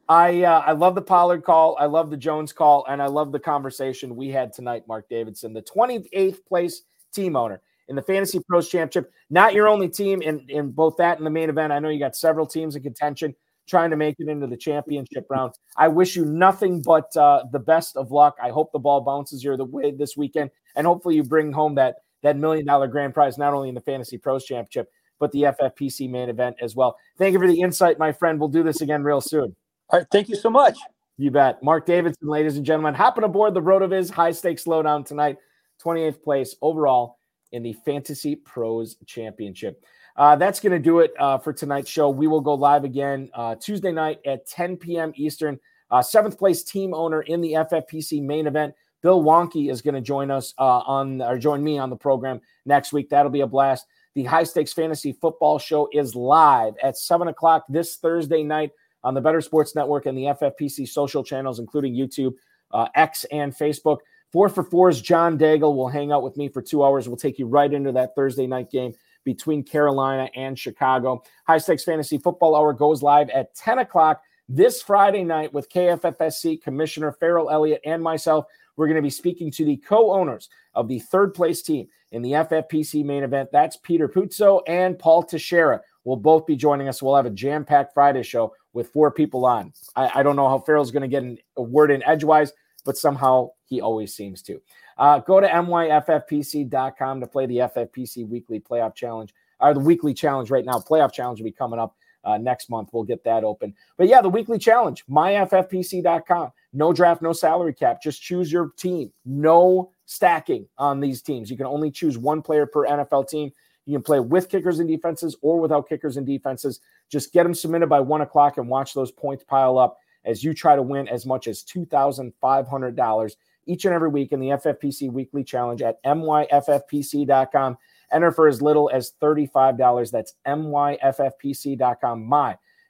[0.07, 1.78] I uh, I love the Pollard call.
[1.80, 4.88] I love the Jones call, and I love the conversation we had tonight.
[4.88, 9.11] Mark Davidson, the 28th place team owner in the Fantasy Pros Championship.
[9.30, 11.72] Not your only team in in both that and the main event.
[11.72, 13.36] I know you got several teams in contention
[13.72, 15.53] trying to make it into the championship round.
[15.78, 18.36] I wish you nothing but uh, the best of luck.
[18.43, 21.95] I hope the ball bounces your way this weekend, and hopefully you bring home that
[22.22, 24.91] that million dollar grand prize not only in the Fantasy Pros Championship
[25.22, 26.97] but the FFPC main event as well.
[27.17, 28.39] Thank you for the insight, my friend.
[28.39, 29.55] We'll do this again real soon.
[29.89, 30.07] All right.
[30.11, 30.78] Thank you so much.
[31.17, 31.61] You bet.
[31.61, 35.38] Mark Davidson, ladies and gentlemen, hopping aboard the RotoViz high stakes Lowdown tonight.
[35.86, 37.19] 28th place overall
[37.51, 39.86] in the Fantasy Pros Championship.
[40.16, 42.09] Uh, that's going to do it uh, for tonight's show.
[42.09, 45.14] We will go live again uh, Tuesday night at 10 p.m.
[45.16, 45.59] Eastern.
[45.89, 50.01] Uh, seventh place team owner in the FFPC main event, Bill Wonky, is going to
[50.01, 53.09] join us uh, on or join me on the program next week.
[53.09, 53.88] That'll be a blast.
[54.16, 58.72] The High Stakes Fantasy Football Show is live at seven o'clock this Thursday night
[59.03, 62.34] on the Better Sports Network and the FFPC social channels, including YouTube,
[62.72, 63.99] uh, X, and Facebook.
[64.32, 67.07] Four for Four's John Daigle will hang out with me for two hours.
[67.07, 68.93] We'll take you right into that Thursday night game
[69.24, 71.24] between Carolina and Chicago.
[71.47, 76.61] High Stakes Fantasy Football Hour goes live at 10 o'clock this Friday night with KFFSC
[76.61, 78.45] Commissioner Farrell Elliott and myself.
[78.76, 82.22] We're going to be speaking to the co owners of the third place team in
[82.22, 83.49] the FFPC main event.
[83.51, 87.01] That's Peter Puzzo and Paul Teixeira will both be joining us.
[87.01, 89.74] We'll have a jam packed Friday show with four people on.
[89.95, 92.53] I, I don't know how Farrell's going to get an, a word in edgewise,
[92.86, 94.61] but somehow he always seems to.
[94.97, 100.51] Uh, go to myffpc.com to play the FFPC weekly playoff challenge, or the weekly challenge
[100.51, 100.73] right now.
[100.73, 102.89] Playoff challenge will be coming up uh, next month.
[102.91, 103.73] We'll get that open.
[103.97, 106.51] But yeah, the weekly challenge, myffpc.com.
[106.73, 108.01] No draft, no salary cap.
[108.01, 109.11] Just choose your team.
[109.25, 111.49] No stacking on these teams.
[111.49, 113.51] You can only choose one player per NFL team.
[113.86, 116.79] You can play with kickers and defenses or without kickers and defenses.
[117.09, 120.53] Just get them submitted by one o'clock and watch those points pile up as you
[120.53, 125.43] try to win as much as $2,500 each and every week in the FFPC Weekly
[125.43, 127.78] Challenge at myffpc.com.
[128.11, 130.11] Enter for as little as $35.
[130.11, 132.30] That's myffpc.com,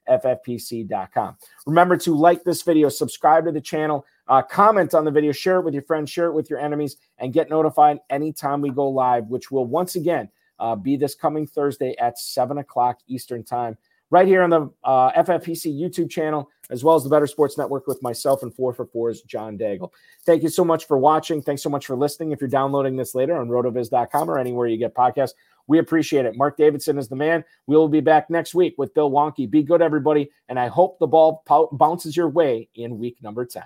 [0.09, 1.37] myffpc.com.
[1.65, 5.59] Remember to like this video, subscribe to the channel, uh, comment on the video, share
[5.59, 8.89] it with your friends, share it with your enemies, and get notified anytime we go
[8.89, 10.29] live, which will once again
[10.59, 13.77] uh, be this coming Thursday at 7 o'clock Eastern Time,
[14.09, 17.85] right here on the uh, FFPC YouTube channel, as well as the Better Sports Network
[17.85, 19.91] with myself and 4 for 4's John Daigle.
[20.25, 21.41] Thank you so much for watching.
[21.41, 22.31] Thanks so much for listening.
[22.31, 25.33] If you're downloading this later on rotoviz.com or anywhere you get podcasts,
[25.67, 26.35] we appreciate it.
[26.35, 27.43] Mark Davidson is the man.
[27.67, 29.49] We will be back next week with Bill Wonky.
[29.49, 30.31] Be good, everybody.
[30.49, 31.43] And I hope the ball
[31.73, 33.63] bounces your way in week number 10.